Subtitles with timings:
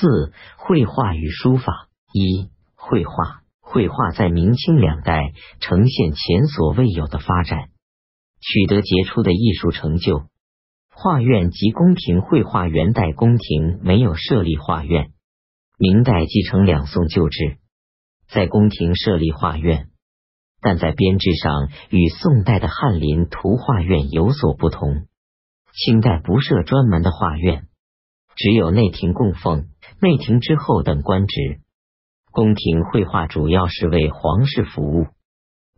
[0.00, 1.88] 四、绘画与书法。
[2.12, 3.42] 一、绘画。
[3.60, 7.68] 绘画在明清两代呈现前所未有的发展，
[8.40, 10.24] 取得杰出的艺术成就。
[10.92, 15.12] 画院及宫廷绘画，元代宫廷没有设立画院，
[15.78, 17.58] 明代继承两宋旧制，
[18.28, 19.86] 在宫廷设立画院，
[20.60, 25.06] 但在编制上与宋代的翰林图画院有所不同。
[25.72, 27.68] 清代不设专门的画院，
[28.34, 29.68] 只有内廷供奉、
[30.02, 31.60] 内廷之后等官职。
[32.32, 35.08] 宫廷绘画主要是为皇室服务，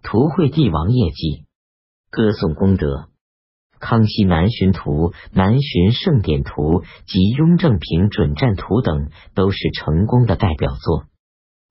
[0.03, 1.47] 图绘帝王业绩，
[2.11, 3.09] 歌颂功德。
[3.81, 11.07] 康熙南巡图、南巡盛典图及雍正平准战图等都是成功的代表作。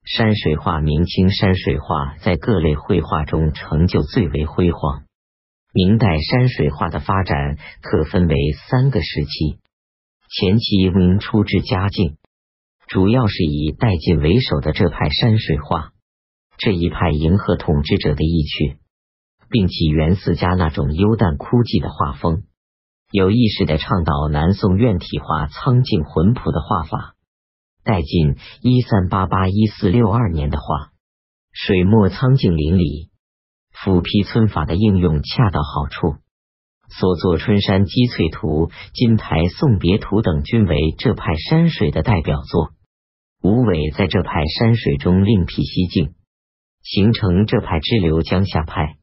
[0.03, 5.03] 山水画，明清山水画在各类绘画中成就最为辉煌。
[5.73, 8.35] 明代山水画的发展可分为
[8.67, 9.59] 三个时期：
[10.27, 12.17] 前期明初至嘉靖。
[12.91, 15.93] 主要是以戴进为首的这派山水画，
[16.57, 18.79] 这一派迎合统治者的意趣，
[19.49, 22.43] 并起源四家那种幽淡枯寂的画风，
[23.09, 27.15] 有意识的倡导南宋院体画苍劲浑朴的画法。
[27.85, 30.91] 戴进一三八八一四六二年的画，
[31.53, 33.07] 水墨苍劲淋漓，
[33.71, 36.17] 斧劈皴法的应用恰到好处，
[36.89, 42.71] 所作《春山积翠图》《金台送别图》等均为这派山水的代表作。
[43.43, 46.13] 吴伟在这派山水中另辟蹊径，
[46.83, 48.97] 形成这派支流江夏派。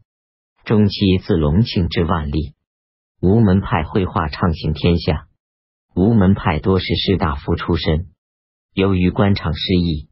[0.64, 2.55] 中期自隆庆至万历，
[3.20, 5.27] 吴门派绘画畅行天下。
[5.92, 8.06] 吴门派多是士大夫出身，
[8.75, 10.09] 由于官场失意，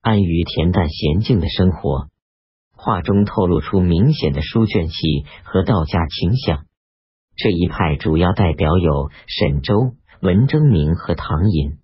[0.00, 2.08] 安于恬淡娴静的生活，
[2.72, 4.94] 画中透露出明显的书卷气
[5.44, 6.64] 和道家倾向。
[7.36, 11.78] 这一派主要代表有沈周、文征明和唐寅。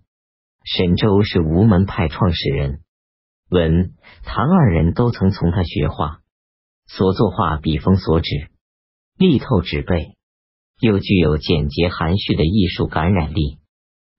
[0.65, 2.81] 沈周是吴门派创始人，
[3.51, 6.23] 文唐二人都曾从他学画，
[6.87, 8.49] 所作画笔锋所指，
[9.19, 10.17] 力透纸背，
[10.81, 13.59] 又具有简洁含蓄的艺术感染力。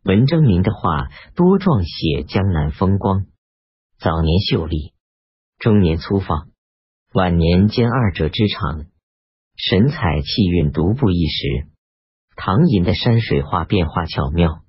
[0.03, 3.25] 文征明的画多状写江南风光，
[3.97, 4.94] 早年秀丽，
[5.57, 6.50] 中年粗放，
[7.11, 8.85] 晚年兼二者之长，
[9.57, 11.67] 神采气韵独步一时。
[12.35, 14.64] 唐寅的山水画变化巧妙。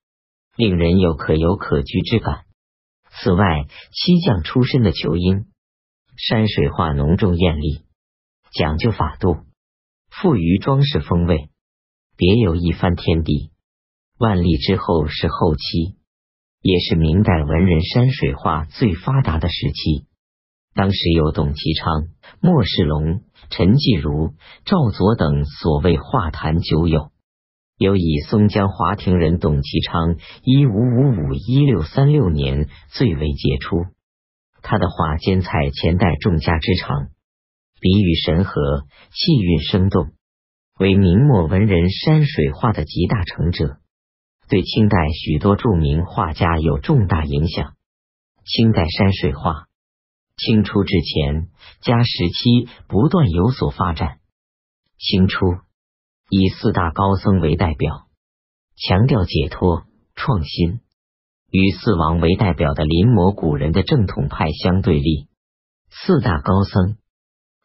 [0.56, 2.44] 令人有可有可居之感。
[3.22, 5.46] 此外，漆匠出身的裘英，
[6.16, 7.84] 山水画浓重艳丽，
[8.52, 9.36] 讲究法度，
[10.10, 11.50] 富于装饰风味，
[12.16, 13.52] 别有一番天地。
[14.18, 15.96] 万历之后是后期，
[16.62, 20.06] 也是明代文人山水画最发达的时期。
[20.74, 22.08] 当时有董其昌、
[22.40, 24.34] 莫世龙、陈继儒、
[24.64, 27.10] 赵佐等所谓画坛九友。
[27.78, 33.84] 有以松江华亭人董其昌（一五五五一六三六年）最为杰出。
[34.62, 37.09] 他的画兼采前代众家之长，
[37.78, 40.12] 笔语神和，气韵生动，
[40.78, 43.76] 为明末文人山水画的集大成者，
[44.48, 47.75] 对清代许多著名画家有重大影响。
[48.47, 49.66] 清代山水画，
[50.38, 51.48] 清初之前
[51.82, 54.20] 嘉时期不断有所发展。
[54.97, 55.44] 清初。
[56.28, 58.09] 以四大高僧为代表，
[58.76, 59.84] 强调解脱
[60.16, 60.81] 创新，
[61.53, 65.28] 与四王为代表的临摹古人的正统派相对立。
[65.88, 66.97] 四大高僧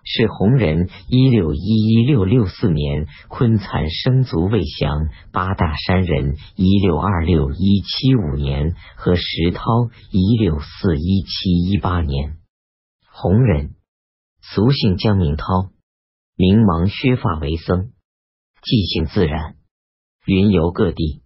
[0.04, 9.64] 是弘仁（一六一一六六四年）昆残生卒未详，八大山人（一六二六一七五年）和石涛
[10.14, 12.38] （一六四一七一八年）。
[13.12, 13.72] 弘仁
[14.42, 15.46] 俗姓江明涛，
[16.36, 17.92] 明盲削发为僧。
[18.64, 19.56] 记性自然，
[20.24, 21.24] 云游各地，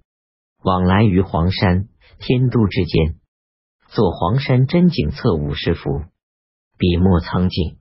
[0.64, 3.20] 往来于黄山、天都之间，
[3.90, 6.06] 作《黄山真景册》五十幅，
[6.78, 7.78] 笔墨苍劲。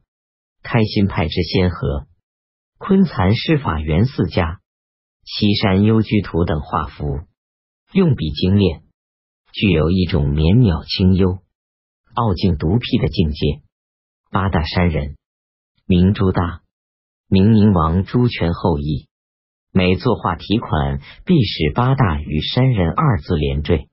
[0.64, 2.08] 开心派之先河，
[2.78, 4.44] 昆蚕师法元四家，
[5.22, 7.20] 《西山幽居图》等画幅，
[7.92, 8.82] 用笔精炼，
[9.52, 11.38] 具有一种绵渺清幽、
[12.14, 13.62] 傲静独辟的境界。
[14.30, 15.16] 八大山人，
[15.86, 16.62] 明朱大，
[17.28, 19.06] 明宁王朱权后裔。
[19.76, 23.88] 每作画题款，必使八大与山人二字连缀，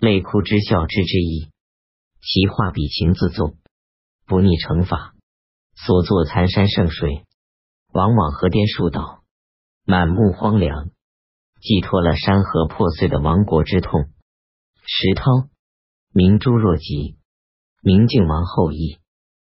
[0.00, 1.48] 泪哭之笑之之意。
[2.20, 3.56] 其画笔情自纵，
[4.26, 5.14] 不逆成法。
[5.76, 7.24] 所作残山剩水，
[7.92, 9.22] 往往河颠树倒，
[9.86, 10.90] 满目荒凉，
[11.60, 14.06] 寄托了山河破碎的亡国之痛。
[14.84, 15.30] 石涛，
[16.12, 17.16] 明朱若吉，
[17.80, 18.98] 明靖王后裔，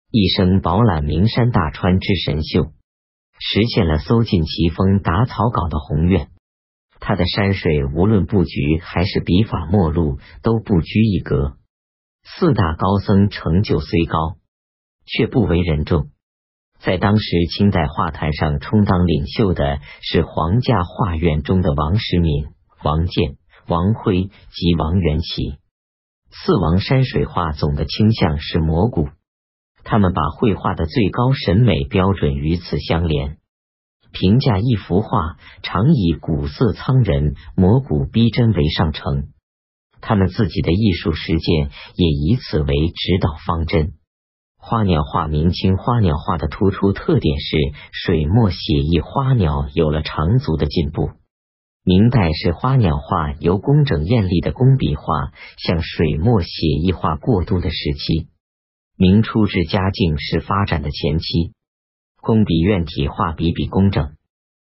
[0.09, 2.73] 一生饱览名山大川之神秀。
[3.43, 6.29] 实现了搜尽奇峰、打草稿的宏愿。
[6.99, 11.57] 他的山水无论布局还是笔法墨路，都不拘一格。
[12.23, 14.37] 四大高僧成就虽高，
[15.07, 16.09] 却不为人重。
[16.79, 22.45] 在当时清代画坛上充当领袖的是皇家画院中的王时敏、
[22.83, 23.37] 王建、
[23.67, 25.57] 王辉及王元祁。
[26.29, 29.09] 四王山水画总的倾向是模古，
[29.83, 33.37] 他们把绘画的最高审美标准与此相连。
[34.11, 39.29] 评价一幅画，常以古色苍人、模古逼真为上乘。
[40.01, 43.93] 他们自己的艺术实践也以此为指导方针。
[44.57, 47.57] 花鸟画，明清花鸟画的突出特点是
[47.91, 51.11] 水墨写意花鸟有了长足的进步。
[51.83, 55.03] 明代是花鸟画由工整艳丽的工笔画
[55.57, 56.49] 向水墨写
[56.83, 58.27] 意画过渡的时期。
[59.01, 61.53] 明初至嘉靖是发展的前期，
[62.17, 64.15] 工笔院体画笔笔工整，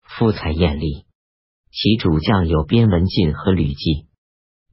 [0.01, 1.05] 肤彩艳丽。
[1.69, 4.07] 其主将有边文进和吕骥。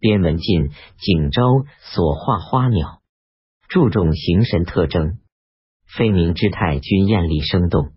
[0.01, 1.43] 边文进、景昭
[1.83, 3.03] 所画花鸟。
[3.69, 5.19] 注重形神特征，
[5.85, 7.93] 飞鸣之态均艳丽生动，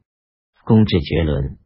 [0.66, 1.58] 工致绝伦。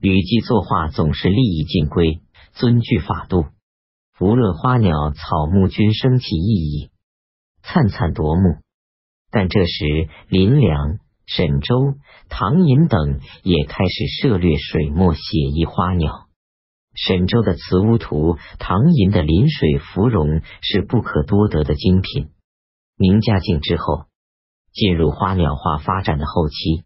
[0.00, 2.22] 吕骥作画总是立意尽归，
[2.54, 3.44] 遵据法度。
[4.20, 6.90] 无论花鸟草木，均生起意义，
[7.60, 8.62] 灿灿夺目。
[9.30, 11.94] 但这时，林良、沈周、
[12.28, 15.20] 唐寅等也开始涉略水墨写
[15.54, 16.28] 意花鸟。
[16.94, 20.26] 沈周的《慈乌图》，唐寅的《临水芙蓉》
[20.62, 22.30] 是不可多得的精品。
[22.96, 24.06] 明嘉靖之后，
[24.72, 26.84] 进入花鸟画发展的后期，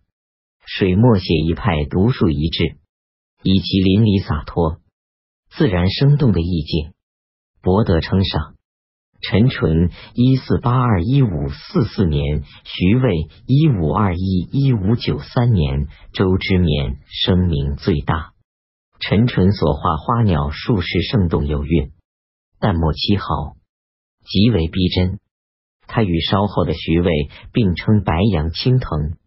[0.66, 2.76] 水墨写意派独树一帜，
[3.42, 4.80] 以其淋漓洒脱、
[5.48, 6.92] 自然生动的意境，
[7.62, 8.56] 博得称赏。
[9.22, 18.32] 陈淳（一四八二一五四四年），徐渭（一五二一一五九三年），周之勉声名最大。
[18.98, 21.92] 陈淳所画花鸟，数十生动有韵，
[22.58, 23.56] 淡墨凄毫，
[24.24, 25.20] 极为逼真。
[25.86, 27.12] 他与稍后的徐渭
[27.52, 29.18] 并称白杨青藤，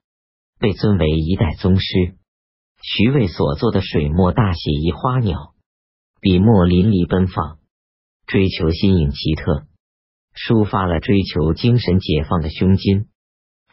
[0.59, 2.15] 被尊为一代宗师。
[2.81, 5.53] 徐渭所作的水墨大写意花鸟，
[6.19, 7.59] 笔墨淋漓奔放，
[8.27, 9.67] 追求新颖奇特，
[10.35, 13.07] 抒发了追求精神解放的胸襟。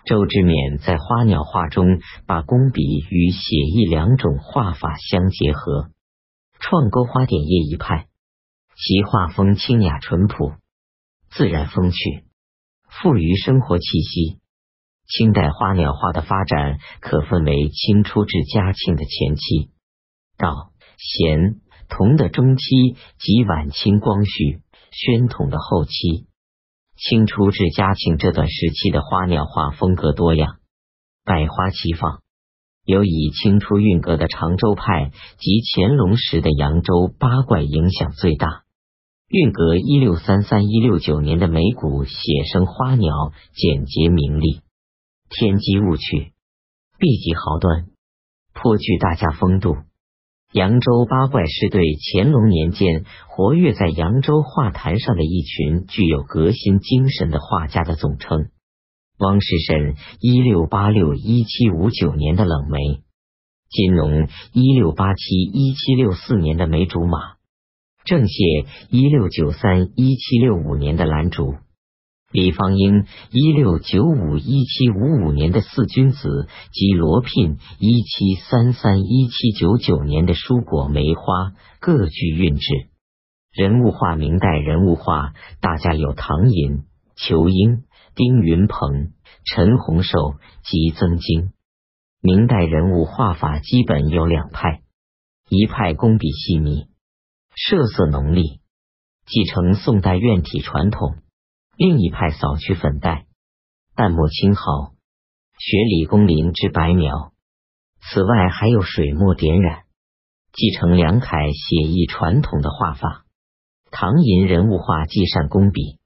[0.04, 5.90] 周之勉在花鸟画中把工笔与写意两种画法相结合，
[6.58, 8.06] 创勾花点叶一派。
[8.74, 10.54] 其画风清雅淳朴，
[11.30, 12.24] 自然风趣。
[12.88, 14.40] 富于生活气息。
[15.06, 19.70] 清代花鸟画的发展可分为清初至嘉庆的前期，
[20.38, 26.26] 到咸同的中期及晚清光绪、宣统的后期。
[27.04, 30.58] 清初至嘉庆这段时期的花鸟画风格多样，
[31.24, 32.22] 百花齐放，
[32.84, 38.62] 有以清初韵格的常州派及乾隆时的扬州八怪影响最大。
[39.26, 44.60] 韵格一六三三一六九年的眉骨写生花鸟，简洁明丽，
[45.28, 46.32] 天机物趣，
[46.98, 47.86] 笔迹豪端，
[48.54, 49.74] 颇具大家风度。
[50.52, 51.82] 扬州八怪是对
[52.12, 58.48] 乾隆年间活跃在扬州画坛上的一群具有革新精神的画家的总称。
[59.18, 62.78] 汪士审一六八六一七五九年的冷梅，
[63.70, 67.18] 金农一六八七一七六四年的梅竹马。
[68.04, 71.54] 郑燮一六九三一七六五年的兰竹，
[72.32, 82.88] 李方英一六九五一七五五年的四君子及罗聘一七三三一七九九年的蔬果梅花，各具韵致。
[83.52, 86.84] 人物画，明代人物画大家有唐寅、
[87.16, 89.12] 仇英、丁云鹏、
[89.44, 91.52] 陈洪寿及曾经。
[92.22, 94.80] 明代人物画法基本有两派，
[95.50, 96.86] 一派工笔细密。
[97.54, 98.60] 设色浓丽，
[99.26, 101.16] 继承宋代院体传统；
[101.84, 103.26] 另一派扫去粉黛，
[103.96, 104.92] 淡墨轻毫，
[105.58, 107.32] 学李公麟之白描。
[108.00, 109.82] 此外还有水墨点染，
[110.52, 113.24] 继承梁楷写意传统的画法。
[113.90, 115.98] 唐寅人物画既善工笔，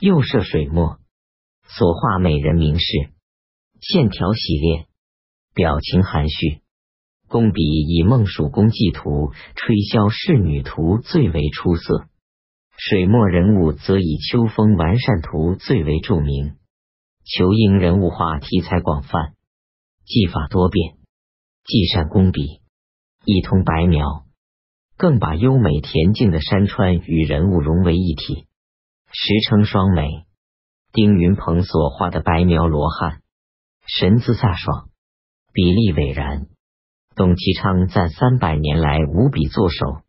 [0.00, 0.98] 又设水墨，
[1.62, 2.84] 所画美人名士，
[3.80, 4.86] 线条洗练，
[5.54, 6.62] 表情含蓄。
[7.28, 12.08] 工笔以《孟蜀公祭图》《吹箫仕女图》最为出色，
[12.76, 16.56] 水墨人物则以《秋风完善图》最为著名。
[17.24, 19.34] 仇英人物画题材广泛，
[20.04, 20.96] 技法多变，
[21.64, 22.60] 既善工笔，
[23.24, 24.24] 一通白描，
[24.96, 28.46] 更把优美恬静的山川与人物融为一体，
[29.10, 30.26] 实称双美。
[30.92, 33.22] 丁云鹏所画的白描罗汉，
[33.86, 34.90] 神姿飒爽，
[35.52, 36.48] 比例伟然。
[37.16, 40.03] 董其昌赞三百年来无笔作手，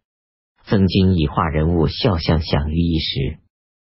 [0.68, 3.40] 曾经以画人物肖像享誉一时，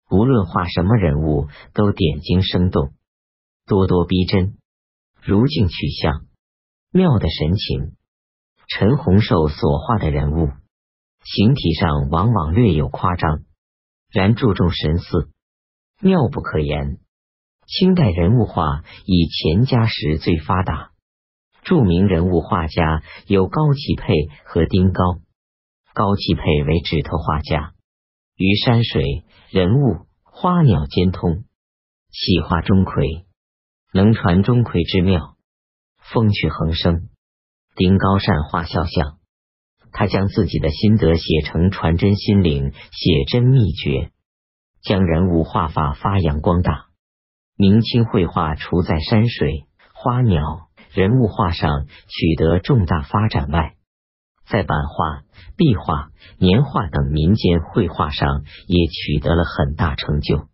[0.08, 2.92] 无论画什么人物都点睛生动，
[3.66, 4.56] 咄咄逼真，
[5.20, 6.26] 如镜取像，
[6.92, 7.96] 妙的神情。
[8.68, 10.48] 陈洪寿所画的人物，
[11.24, 13.40] 形体上往往略有夸张，
[14.12, 15.28] 然注重神似，
[16.00, 16.98] 妙不可言。
[17.66, 20.92] 清代人物画以钱家时最发达，
[21.64, 25.20] 著名人物画家有高启佩和丁高。
[25.92, 27.72] 高启佩为指头画家，
[28.36, 31.44] 于山水、人物、花鸟兼通，
[32.10, 33.24] 细画钟馗，
[33.92, 35.36] 能传钟馗之妙，
[35.98, 37.08] 风趣横生。
[37.74, 39.18] 丁高善画肖像，
[39.90, 44.10] 他将自己的心得写成传真心灵写真秘诀，
[44.82, 46.86] 将人物画法发扬光大。
[47.56, 53.74] 明清绘画除在山水、花鸟、人物画上取得重大发展外，
[54.50, 55.22] 在版画、
[55.56, 60.49] 壁画、年画等民间绘画上也取得了很大成就。